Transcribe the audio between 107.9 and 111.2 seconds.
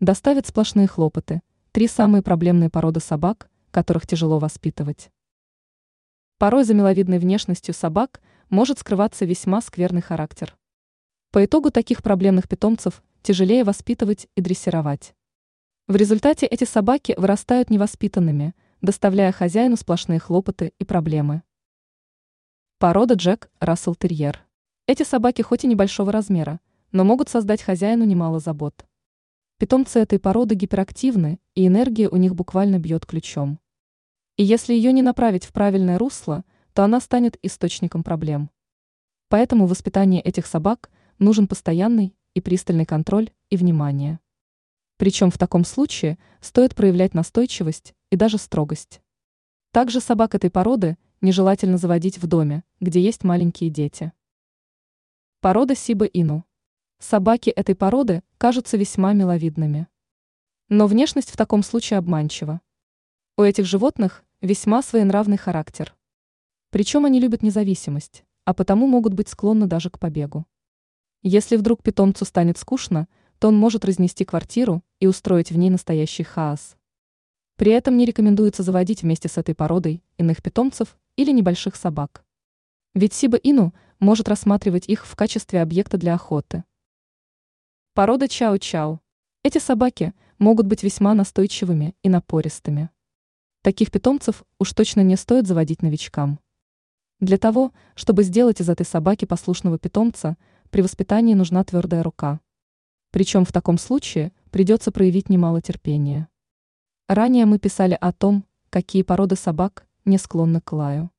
о том, какие породы собак не склонны к лаю.